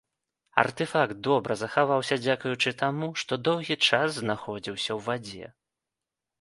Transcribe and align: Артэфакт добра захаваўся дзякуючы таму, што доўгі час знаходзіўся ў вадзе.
Артэфакт 0.61 1.19
добра 1.27 1.57
захаваўся 1.63 2.15
дзякуючы 2.25 2.75
таму, 2.81 3.11
што 3.25 3.41
доўгі 3.51 3.79
час 3.87 4.09
знаходзіўся 4.19 4.91
ў 4.99 5.01
вадзе. 5.13 5.55